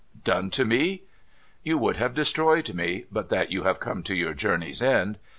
[0.31, 1.03] 'Done to me?
[1.61, 5.19] You would have destroyed me, but that you have come to your journey's end.